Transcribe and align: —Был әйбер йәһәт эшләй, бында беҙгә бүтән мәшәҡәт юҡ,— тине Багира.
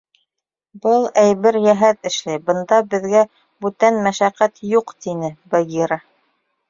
—Был 0.85 1.03
әйбер 1.23 1.59
йәһәт 1.59 2.09
эшләй, 2.11 2.41
бында 2.49 2.79
беҙгә 2.95 3.21
бүтән 3.67 4.01
мәшәҡәт 4.09 4.59
юҡ,— 4.73 4.95
тине 5.07 5.31
Багира. 5.53 6.01